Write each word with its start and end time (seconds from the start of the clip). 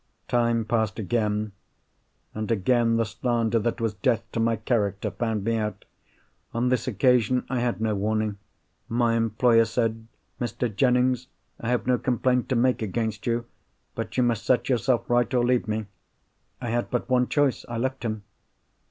Time 0.27 0.65
passed 0.65 0.97
again; 0.97 1.51
and 2.33 2.49
again 2.49 2.97
the 2.97 3.05
slander 3.05 3.59
that 3.59 3.79
was 3.79 3.93
death 3.93 4.23
to 4.31 4.39
my 4.39 4.55
character 4.55 5.11
found 5.11 5.43
me 5.43 5.57
out. 5.57 5.85
On 6.55 6.69
this 6.69 6.87
occasion 6.87 7.45
I 7.51 7.59
had 7.59 7.79
no 7.79 7.93
warning. 7.93 8.39
My 8.89 9.15
employer 9.15 9.63
said, 9.63 10.07
'Mr. 10.39 10.75
Jennings, 10.75 11.27
I 11.59 11.69
have 11.69 11.85
no 11.85 11.99
complaint 11.99 12.49
to 12.49 12.55
make 12.55 12.81
against 12.81 13.27
you; 13.27 13.45
but 13.93 14.17
you 14.17 14.23
must 14.23 14.43
set 14.43 14.69
yourself 14.69 15.07
right, 15.07 15.31
or 15.35 15.45
leave 15.45 15.67
me.' 15.67 15.85
I 16.59 16.69
had 16.71 16.89
but 16.89 17.07
one 17.07 17.27
choice—I 17.27 17.77
left 17.77 18.01
him. 18.03 18.23